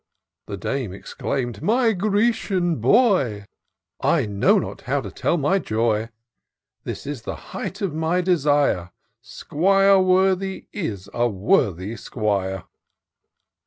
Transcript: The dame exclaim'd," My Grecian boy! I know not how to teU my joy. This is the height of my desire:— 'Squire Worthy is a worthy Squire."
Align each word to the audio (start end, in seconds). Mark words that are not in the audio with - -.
The 0.47 0.57
dame 0.57 0.93
exclaim'd," 0.93 1.61
My 1.61 1.93
Grecian 1.93 2.77
boy! 2.77 3.45
I 4.01 4.25
know 4.25 4.57
not 4.57 4.81
how 4.89 4.99
to 4.99 5.11
teU 5.11 5.37
my 5.37 5.59
joy. 5.59 6.09
This 6.83 7.05
is 7.05 7.21
the 7.21 7.35
height 7.53 7.83
of 7.83 7.93
my 7.93 8.21
desire:— 8.21 8.89
'Squire 9.21 9.99
Worthy 9.99 10.65
is 10.73 11.07
a 11.13 11.29
worthy 11.29 11.95
Squire." 11.97 12.63